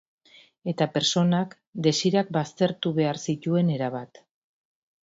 [0.71, 1.53] Eta pertsonak,
[1.89, 4.25] desirak baztertu behar zituen erabat.